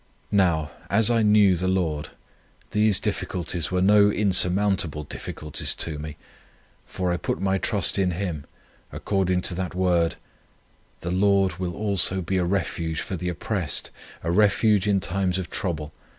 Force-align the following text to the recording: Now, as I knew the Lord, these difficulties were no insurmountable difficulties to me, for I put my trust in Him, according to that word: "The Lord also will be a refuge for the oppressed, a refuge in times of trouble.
Now, 0.31 0.71
as 0.89 1.11
I 1.11 1.21
knew 1.21 1.55
the 1.55 1.67
Lord, 1.67 2.09
these 2.71 2.99
difficulties 2.99 3.69
were 3.69 3.83
no 3.83 4.09
insurmountable 4.09 5.03
difficulties 5.03 5.75
to 5.75 5.99
me, 5.99 6.17
for 6.87 7.11
I 7.11 7.17
put 7.17 7.39
my 7.39 7.59
trust 7.59 7.99
in 7.99 8.09
Him, 8.09 8.45
according 8.91 9.41
to 9.43 9.53
that 9.53 9.75
word: 9.75 10.15
"The 11.01 11.11
Lord 11.11 11.59
also 11.61 12.15
will 12.15 12.21
be 12.23 12.37
a 12.37 12.43
refuge 12.45 13.01
for 13.01 13.15
the 13.15 13.29
oppressed, 13.29 13.91
a 14.23 14.31
refuge 14.31 14.87
in 14.87 15.01
times 15.01 15.37
of 15.37 15.51
trouble. 15.51 15.93